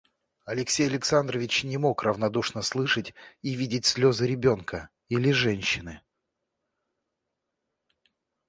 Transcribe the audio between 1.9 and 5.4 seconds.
равнодушно слышать и видеть слезы ребенка или